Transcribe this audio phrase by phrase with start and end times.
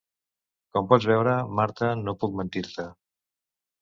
[0.77, 2.89] Com pots veure, Marta, no puc mentir-te!